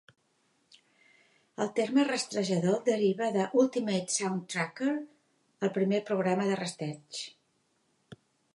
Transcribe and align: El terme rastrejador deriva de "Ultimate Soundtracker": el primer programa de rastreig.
El 1.65 1.69
terme 1.79 2.05
rastrejador 2.07 2.79
deriva 2.87 3.27
de 3.37 3.45
"Ultimate 3.65 4.15
Soundtracker": 4.15 4.95
el 5.67 5.73
primer 5.79 6.03
programa 6.11 6.49
de 6.53 6.59
rastreig. 6.63 7.25